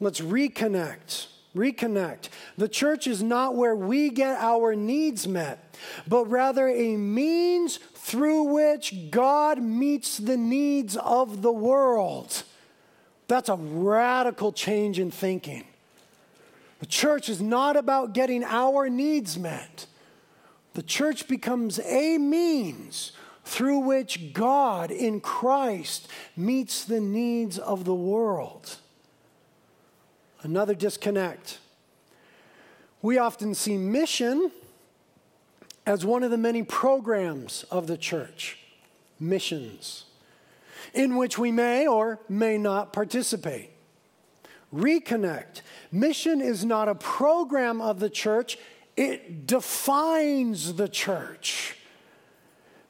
[0.00, 1.26] Let's reconnect.
[1.54, 2.28] Reconnect.
[2.56, 5.76] The church is not where we get our needs met,
[6.08, 12.44] but rather a means through which God meets the needs of the world.
[13.28, 15.64] That's a radical change in thinking.
[16.80, 19.86] The church is not about getting our needs met.
[20.74, 23.12] The church becomes a means
[23.44, 28.76] through which God in Christ meets the needs of the world.
[30.42, 31.58] Another disconnect.
[33.02, 34.50] We often see mission
[35.84, 38.58] as one of the many programs of the church,
[39.18, 40.04] missions,
[40.94, 43.70] in which we may or may not participate.
[44.72, 45.62] Reconnect.
[45.92, 48.58] Mission is not a program of the church,
[48.96, 51.76] it defines the church.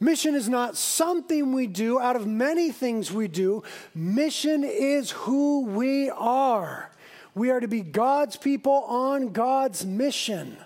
[0.00, 3.62] Mission is not something we do out of many things we do.
[3.94, 6.90] Mission is who we are.
[7.34, 10.56] We are to be God's people on God's mission.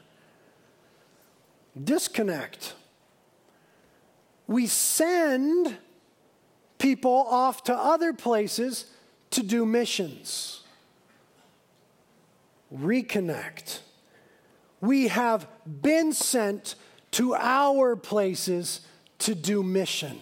[1.83, 2.75] Disconnect.
[4.47, 5.77] We send
[6.79, 8.87] people off to other places
[9.31, 10.63] to do missions
[12.77, 13.81] reconnect.
[14.81, 15.47] We have
[15.83, 16.75] been sent
[17.13, 18.81] to our places
[19.21, 20.21] to do mission.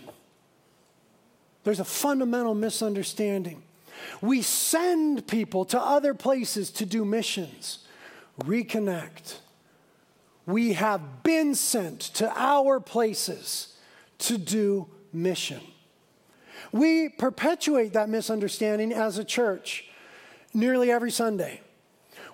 [1.65, 3.63] There's a fundamental misunderstanding.
[4.21, 7.87] We send people to other places to do missions.
[8.41, 9.39] Reconnect.
[10.47, 13.77] We have been sent to our places
[14.19, 15.61] to do mission.
[16.73, 19.85] We perpetuate that misunderstanding as a church
[20.55, 21.61] nearly every Sunday.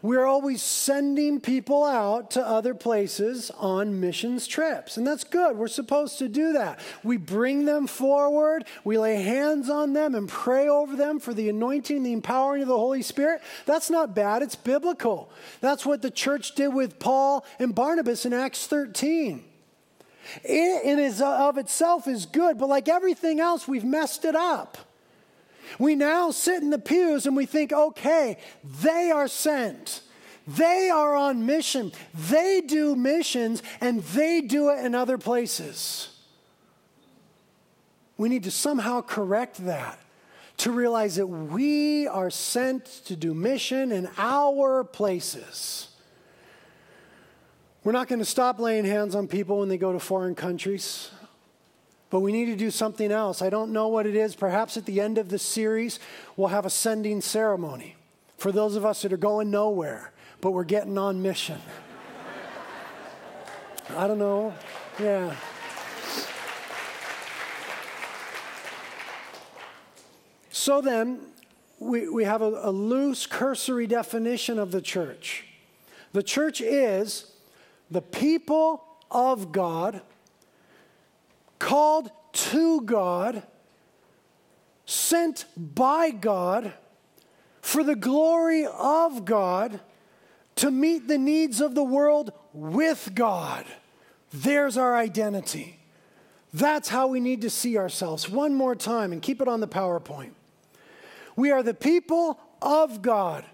[0.03, 4.97] We're always sending people out to other places on missions trips.
[4.97, 5.57] And that's good.
[5.57, 6.79] We're supposed to do that.
[7.03, 11.49] We bring them forward, we lay hands on them and pray over them for the
[11.49, 13.43] anointing, the empowering of the Holy Spirit.
[13.67, 15.31] That's not bad, it's biblical.
[15.61, 19.45] That's what the church did with Paul and Barnabas in Acts 13.
[20.45, 24.88] It in of itself is good, but like everything else, we've messed it up.
[25.79, 28.39] We now sit in the pews and we think, okay,
[28.83, 30.03] they are sent.
[30.47, 31.93] They are on mission.
[32.15, 36.09] They do missions and they do it in other places.
[38.17, 39.99] We need to somehow correct that
[40.59, 45.89] to realize that we are sent to do mission in our places.
[47.85, 51.11] We're not going to stop laying hands on people when they go to foreign countries.
[52.11, 53.43] But we need to do something else.
[53.43, 54.35] I don't know what it is.
[54.35, 56.01] Perhaps at the end of the series,
[56.37, 57.97] we'll have a sending ceremony
[58.39, 61.61] for those of us that are going nowhere, but we're getting on mission.
[63.97, 64.55] I don't know.
[65.01, 65.35] Yeah.
[70.51, 71.21] So then,
[71.79, 75.47] we, we have a, a loose, cursory definition of the church.
[76.13, 77.33] The church is
[77.91, 80.03] the people of God
[81.59, 83.43] called to God,
[84.87, 86.73] sent by God
[87.61, 89.81] for the glory of God
[90.57, 93.65] to meet the needs of the world with God.
[94.33, 95.79] There's our identity.
[96.53, 98.29] That's how we need to see ourselves.
[98.29, 100.33] One more time and keep it on the PowerPoint.
[101.37, 103.45] We are the people of God,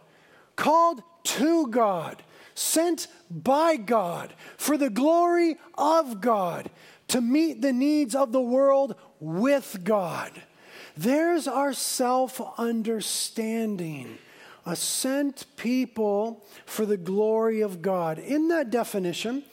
[0.57, 2.23] called to God,
[2.55, 6.71] sent by God for the glory of God
[7.15, 10.33] to meet the needs of the world with God.
[10.97, 14.19] There's our self understanding.
[14.67, 18.19] A sent people for the glory of God.
[18.19, 19.45] In that definition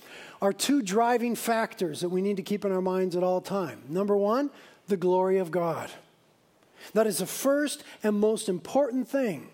[0.42, 3.84] are two driving factors that we need to keep in our minds at all time.
[3.88, 4.50] Number one,
[4.88, 5.92] the glory of God.
[6.96, 9.50] That is the first and most important thing.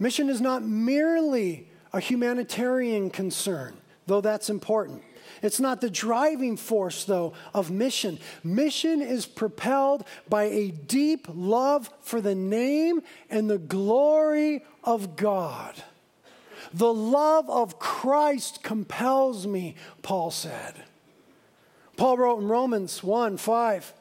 [0.00, 3.76] Mission is not merely a humanitarian concern,
[4.08, 5.04] though that's important.
[5.42, 8.18] It's not the driving force, though, of mission.
[8.42, 15.82] Mission is propelled by a deep love for the name and the glory of God.
[16.72, 20.74] The love of Christ compels me, Paul said.
[21.96, 23.92] Paul wrote in Romans 1 5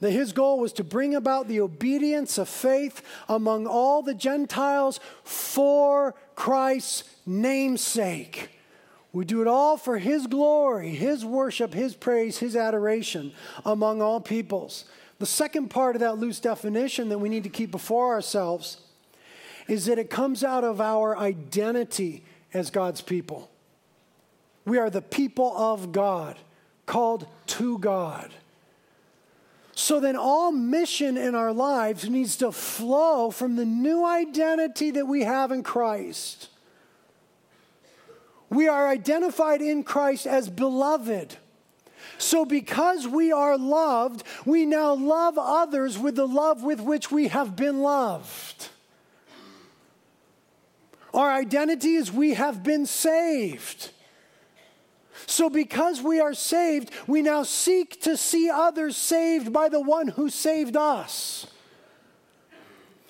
[0.00, 5.00] that his goal was to bring about the obedience of faith among all the Gentiles
[5.22, 8.50] for Christ's namesake.
[9.14, 13.32] We do it all for His glory, His worship, His praise, His adoration
[13.64, 14.86] among all peoples.
[15.20, 18.78] The second part of that loose definition that we need to keep before ourselves
[19.68, 23.48] is that it comes out of our identity as God's people.
[24.64, 26.36] We are the people of God,
[26.84, 28.34] called to God.
[29.76, 35.06] So then, all mission in our lives needs to flow from the new identity that
[35.06, 36.48] we have in Christ.
[38.54, 41.36] We are identified in Christ as beloved.
[42.18, 47.28] So, because we are loved, we now love others with the love with which we
[47.28, 48.68] have been loved.
[51.12, 53.90] Our identity is we have been saved.
[55.26, 60.08] So, because we are saved, we now seek to see others saved by the one
[60.08, 61.46] who saved us.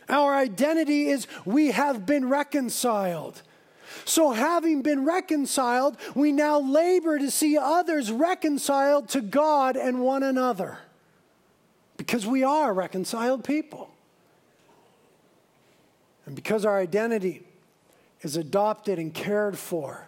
[0.08, 3.42] Our identity is we have been reconciled.
[4.04, 10.22] So, having been reconciled, we now labor to see others reconciled to God and one
[10.22, 10.78] another.
[11.96, 13.90] Because we are reconciled people.
[16.26, 17.44] And because our identity
[18.22, 20.06] is adopted and cared for,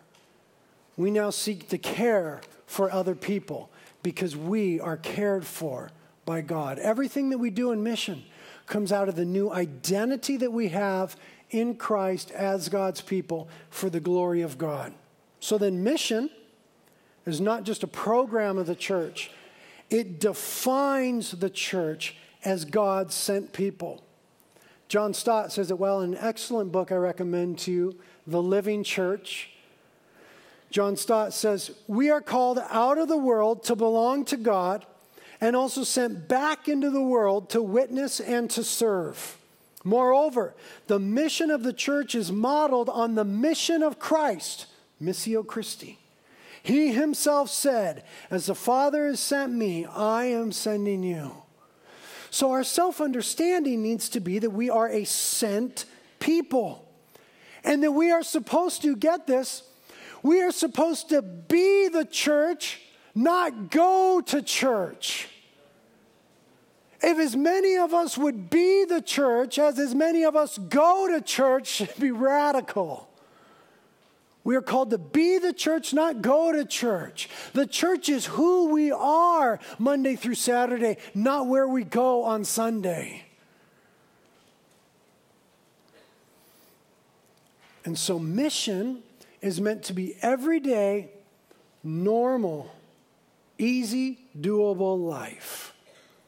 [0.96, 3.70] we now seek to care for other people
[4.02, 5.90] because we are cared for
[6.24, 6.78] by God.
[6.78, 8.24] Everything that we do in mission
[8.66, 11.16] comes out of the new identity that we have
[11.50, 14.92] in Christ as God's people for the glory of God.
[15.40, 16.30] So then, mission
[17.24, 19.30] is not just a program of the church,
[19.90, 24.02] it defines the church as God sent people.
[24.88, 28.84] John Stott says it well in an excellent book I recommend to you, The Living
[28.84, 29.50] Church.
[30.70, 34.86] John Stott says, We are called out of the world to belong to God
[35.40, 39.38] and also sent back into the world to witness and to serve.
[39.86, 40.56] Moreover,
[40.88, 44.66] the mission of the church is modeled on the mission of Christ,
[45.00, 46.00] Missio Christi.
[46.60, 51.30] He himself said, As the Father has sent me, I am sending you.
[52.30, 55.84] So our self understanding needs to be that we are a sent
[56.18, 56.90] people.
[57.62, 59.62] And that we are supposed to get this,
[60.20, 62.80] we are supposed to be the church,
[63.14, 65.28] not go to church.
[67.02, 71.08] If as many of us would be the church as as many of us go
[71.08, 73.08] to church, should be radical.
[74.44, 77.28] We are called to be the church, not go to church.
[77.52, 83.24] The church is who we are Monday through Saturday, not where we go on Sunday.
[87.84, 89.02] And so, mission
[89.40, 91.10] is meant to be everyday,
[91.82, 92.70] normal,
[93.58, 95.75] easy, doable life.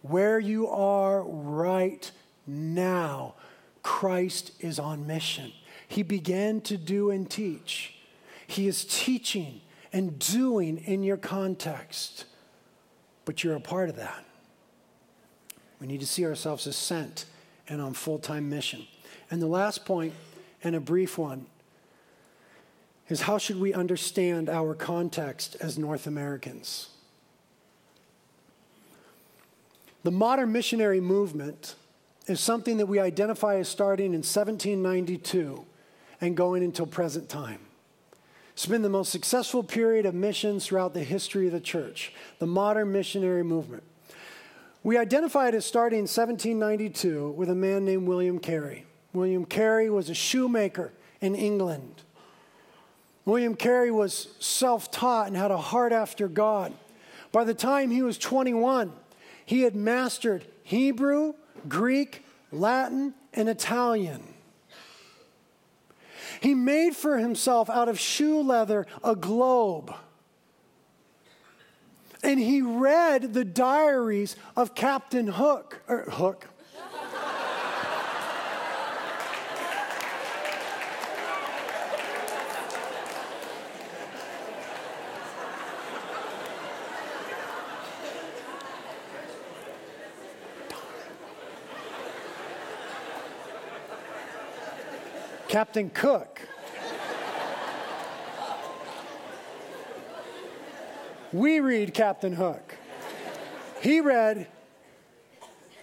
[0.09, 2.11] Where you are right
[2.47, 3.35] now,
[3.83, 5.53] Christ is on mission.
[5.87, 7.95] He began to do and teach.
[8.47, 9.61] He is teaching
[9.93, 12.25] and doing in your context,
[13.25, 14.25] but you're a part of that.
[15.81, 17.27] We need to see ourselves as sent
[17.69, 18.87] and on full time mission.
[19.31, 20.15] And the last point,
[20.65, 21.47] and a brief one,
[23.09, 26.91] is how should we understand our context as North Americans?
[30.05, 31.75] The modern missionary movement
[32.27, 35.65] is something that we identify as starting in 1792
[36.21, 37.61] and going until present time.
[38.53, 42.47] It's been the most successful period of missions throughout the history of the church, the
[42.47, 43.85] modern missionary movement.
[44.83, 48.85] We identify it as starting in 1792 with a man named William Carey.
[49.13, 52.03] William Carey was a shoemaker in England.
[53.25, 56.73] William Carey was self taught and had a heart after God.
[57.31, 58.93] By the time he was 21,
[59.49, 61.33] he had mastered Hebrew,
[61.71, 62.23] Greek,
[62.53, 64.23] Latin, and Italian.
[66.43, 69.95] He made for himself out of shoe leather a globe.
[72.23, 76.49] And he read the diaries of Captain Hook, or Hook,
[95.49, 96.43] Captain Cook.
[101.33, 102.75] we read Captain Hook.
[103.81, 104.47] He read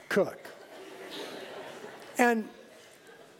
[0.07, 0.39] Cook.
[2.17, 2.47] And,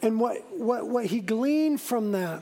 [0.02, 2.42] and what, what, what he gleaned from that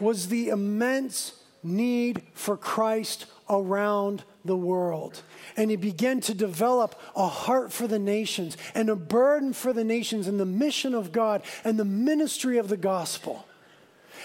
[0.00, 5.22] was the immense need for Christ around the world.
[5.56, 9.84] And he began to develop a heart for the nations and a burden for the
[9.84, 13.46] nations and the mission of God and the ministry of the gospel.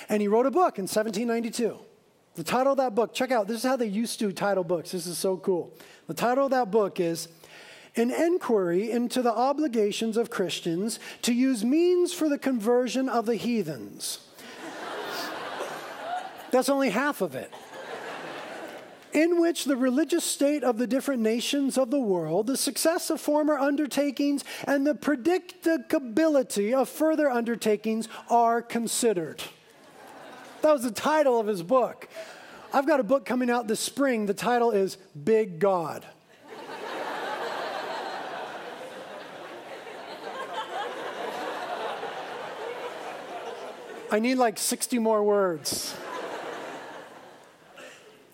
[0.10, 1.78] And he wrote a book in 1792.
[2.36, 4.92] The title of that book, check out, this is how they used to title books.
[4.92, 5.74] This is so cool.
[6.06, 7.28] The title of that book is
[7.96, 13.36] An Enquiry into the Obligations of Christians to Use Means for the Conversion of the
[13.36, 14.27] Heathens.
[16.52, 17.54] That's only half of it
[19.14, 23.20] in which the religious state of the different nations of the world, the success of
[23.20, 29.42] former undertakings, and the predictability of further undertakings are considered.
[30.62, 32.08] That was the title of his book.
[32.72, 34.28] I've got a book coming out this spring.
[34.28, 36.06] The title is Big God.
[44.10, 45.96] I need like 60 more words.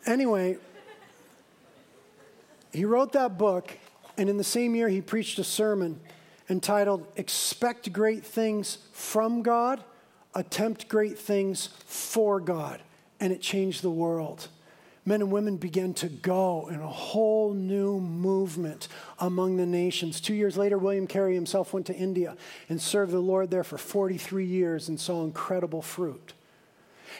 [0.05, 0.57] Anyway,
[2.71, 3.71] he wrote that book,
[4.17, 5.99] and in the same year, he preached a sermon
[6.49, 9.83] entitled Expect Great Things from God,
[10.35, 12.81] Attempt Great Things for God.
[13.19, 14.49] And it changed the world.
[15.05, 18.87] Men and women began to go in a whole new movement
[19.19, 20.21] among the nations.
[20.21, 22.37] Two years later, William Carey himself went to India
[22.69, 26.33] and served the Lord there for 43 years and saw incredible fruit.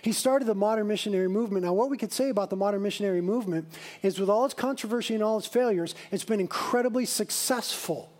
[0.01, 1.65] He started the modern missionary movement.
[1.65, 3.67] Now, what we could say about the modern missionary movement
[4.01, 8.11] is with all its controversy and all its failures, it's been incredibly successful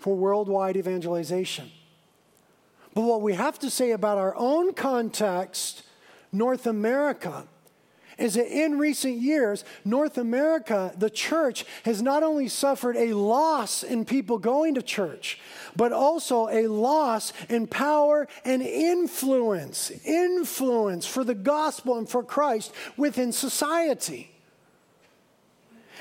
[0.00, 1.70] for worldwide evangelization.
[2.94, 5.82] But what we have to say about our own context,
[6.32, 7.46] North America,
[8.18, 13.82] is that in recent years, North America, the church, has not only suffered a loss
[13.82, 15.38] in people going to church,
[15.76, 22.72] but also a loss in power and influence, influence for the gospel and for Christ
[22.96, 24.30] within society.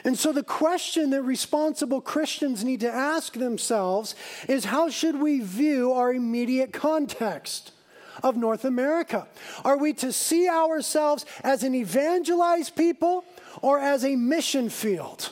[0.05, 4.15] And so, the question that responsible Christians need to ask themselves
[4.49, 7.71] is how should we view our immediate context?
[8.21, 9.27] Of North America?
[9.63, 13.25] Are we to see ourselves as an evangelized people
[13.61, 15.31] or as a mission field?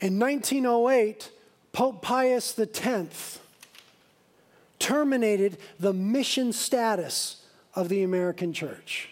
[0.00, 1.30] In 1908,
[1.72, 3.40] Pope Pius X
[4.78, 7.44] terminated the mission status
[7.74, 9.08] of the American church.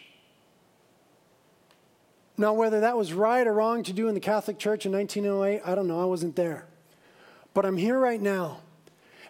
[2.37, 5.63] Now, whether that was right or wrong to do in the Catholic Church in 1908,
[5.65, 6.01] I don't know.
[6.01, 6.67] I wasn't there.
[7.53, 8.61] But I'm here right now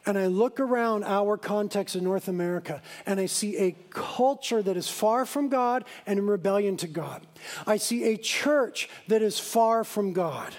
[0.07, 4.77] and I look around our context in North America and I see a culture that
[4.77, 7.27] is far from God and in rebellion to God.
[7.67, 10.55] I see a church that is far from God.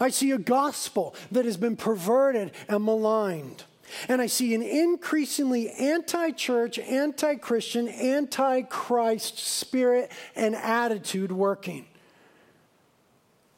[0.00, 3.64] I see a gospel that has been perverted and maligned.
[4.08, 11.86] And I see an increasingly anti church, anti Christian, anti Christ spirit and attitude working.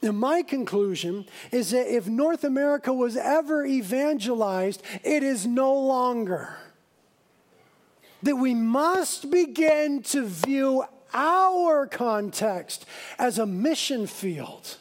[0.02, 6.56] And my conclusion is that if North America was ever evangelized, it is no longer.
[8.22, 12.86] That we must begin to view our context
[13.18, 14.78] as a mission field.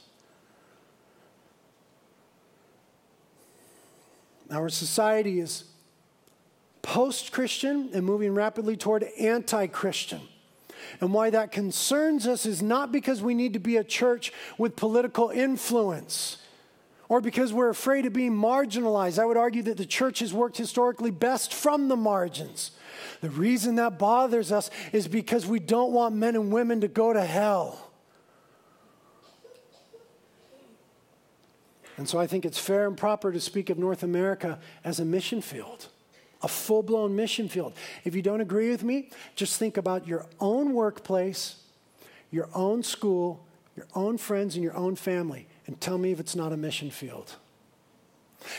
[4.51, 5.65] Our society is
[6.81, 10.21] post Christian and moving rapidly toward anti Christian.
[11.01, 14.75] And why that concerns us is not because we need to be a church with
[14.75, 16.37] political influence
[17.09, 19.17] or because we're afraid of being marginalized.
[19.17, 22.71] I would argue that the church has worked historically best from the margins.
[23.21, 27.11] The reason that bothers us is because we don't want men and women to go
[27.11, 27.89] to hell.
[31.97, 35.05] And so I think it's fair and proper to speak of North America as a
[35.05, 35.87] mission field,
[36.41, 37.73] a full blown mission field.
[38.03, 41.57] If you don't agree with me, just think about your own workplace,
[42.31, 46.35] your own school, your own friends, and your own family, and tell me if it's
[46.35, 47.35] not a mission field.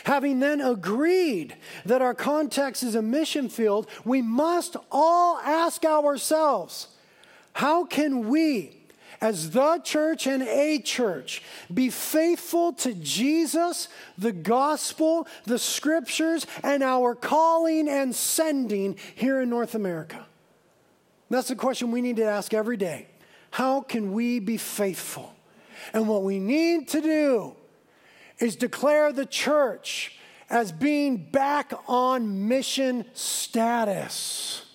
[0.03, 1.55] Having then agreed
[1.85, 6.87] that our context is a mission field, we must all ask ourselves
[7.53, 8.80] how can we,
[9.21, 16.81] as the church and a church, be faithful to Jesus, the gospel, the scriptures, and
[16.81, 20.25] our calling and sending here in North America?
[21.29, 23.07] That's the question we need to ask every day.
[23.51, 25.33] How can we be faithful?
[25.93, 27.55] And what we need to do
[28.39, 30.17] is declare the church
[30.49, 34.65] as being back on mission status.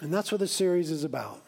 [0.00, 1.42] And that's what the series is about.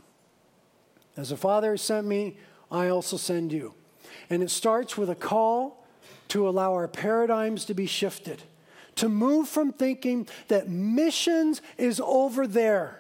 [1.17, 2.37] As the Father has sent me,
[2.71, 3.75] I also send you.
[4.31, 5.87] And it starts with a call
[6.29, 8.43] to allow our paradigms to be shifted,
[8.97, 12.99] to move from thinking that missions is over there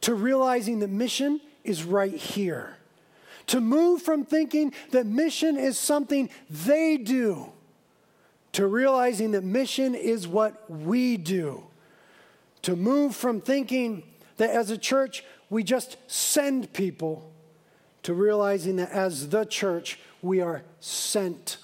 [0.00, 2.76] to realizing that mission is right here
[3.50, 7.50] to move from thinking that mission is something they do
[8.52, 11.64] to realizing that mission is what we do.
[12.62, 14.02] To move from thinking
[14.40, 17.30] that as a church we just send people
[18.02, 21.56] to realizing that as the church we are sent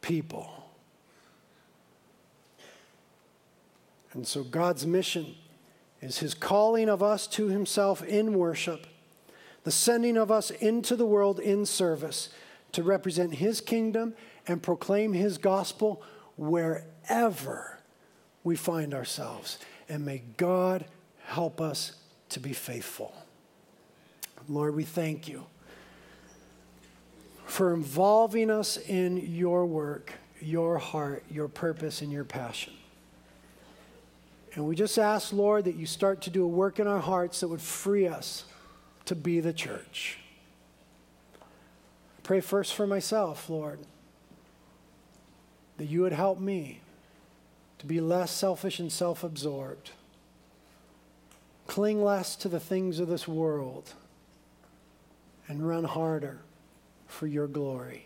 [0.00, 0.50] people.
[4.12, 5.34] And so God's mission
[6.00, 8.86] is his calling of us to himself in worship
[9.64, 12.30] the sending of us into the world in service
[12.72, 14.14] to represent His kingdom
[14.46, 16.02] and proclaim His gospel
[16.36, 17.78] wherever
[18.42, 19.58] we find ourselves.
[19.88, 20.86] And may God
[21.24, 21.92] help us
[22.32, 23.14] to be faithful.
[24.48, 25.46] Lord, we thank you
[27.44, 32.72] for involving us in your work, your heart, your purpose, and your passion.
[34.54, 37.40] And we just ask, Lord, that you start to do a work in our hearts
[37.40, 38.44] that would free us
[39.06, 40.18] to be the church.
[42.22, 43.80] Pray first for myself, Lord,
[45.78, 46.80] that you would help me
[47.78, 49.90] to be less selfish and self absorbed,
[51.72, 53.94] cling less to the things of this world,
[55.48, 56.38] and run harder
[57.06, 58.04] for your glory.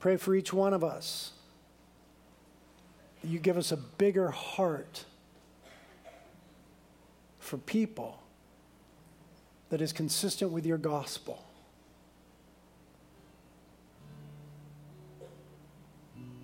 [0.00, 1.32] Pray for each one of us
[3.20, 5.04] that you give us a bigger heart
[7.40, 8.22] for people
[9.68, 11.44] that is consistent with your gospel.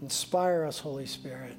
[0.03, 1.57] Inspire us, Holy Spirit,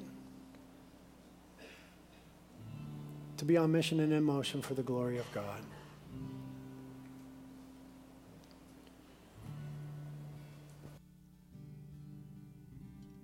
[3.38, 5.60] to be on mission and in motion for the glory of God.